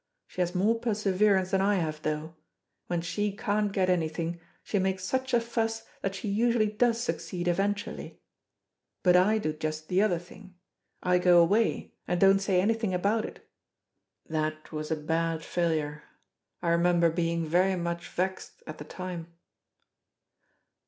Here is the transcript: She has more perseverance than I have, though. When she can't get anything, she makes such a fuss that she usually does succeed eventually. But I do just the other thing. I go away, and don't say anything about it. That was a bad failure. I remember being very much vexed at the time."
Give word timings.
She 0.25 0.41
has 0.41 0.55
more 0.55 0.79
perseverance 0.79 1.51
than 1.51 1.61
I 1.61 1.75
have, 1.75 2.01
though. 2.01 2.33
When 2.87 3.01
she 3.01 3.35
can't 3.37 3.71
get 3.71 3.87
anything, 3.87 4.41
she 4.63 4.79
makes 4.79 5.03
such 5.03 5.31
a 5.31 5.39
fuss 5.39 5.83
that 6.01 6.15
she 6.15 6.27
usually 6.27 6.65
does 6.71 6.99
succeed 6.99 7.47
eventually. 7.47 8.19
But 9.03 9.15
I 9.15 9.37
do 9.37 9.53
just 9.53 9.89
the 9.89 10.01
other 10.01 10.17
thing. 10.17 10.55
I 11.03 11.19
go 11.19 11.39
away, 11.39 11.93
and 12.07 12.19
don't 12.19 12.39
say 12.39 12.59
anything 12.59 12.95
about 12.95 13.25
it. 13.25 13.47
That 14.27 14.71
was 14.71 14.89
a 14.89 14.95
bad 14.95 15.43
failure. 15.43 16.01
I 16.63 16.69
remember 16.69 17.11
being 17.11 17.45
very 17.45 17.75
much 17.75 18.09
vexed 18.09 18.63
at 18.65 18.79
the 18.79 18.85
time." 18.85 19.27